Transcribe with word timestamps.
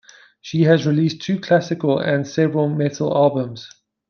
She 0.41 0.63
has 0.63 0.87
released 0.87 1.21
two 1.21 1.39
classical 1.39 1.99
and 1.99 2.25
several 2.27 2.67
metal 2.67 3.15
albums. 3.15 3.69